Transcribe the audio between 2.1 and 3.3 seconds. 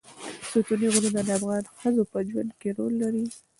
په ژوند کې رول لري.